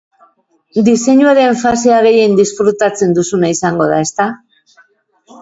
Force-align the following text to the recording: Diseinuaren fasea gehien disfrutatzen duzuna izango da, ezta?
Diseinuaren 0.87 1.59
fasea 1.63 1.99
gehien 2.07 2.33
disfrutatzen 2.41 3.15
duzuna 3.19 3.53
izango 3.59 3.91
da, 3.95 4.01
ezta? 4.09 4.29